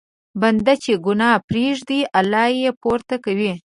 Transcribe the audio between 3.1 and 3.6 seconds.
کوي.